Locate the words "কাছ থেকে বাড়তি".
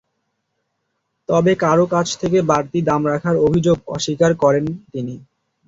1.93-2.79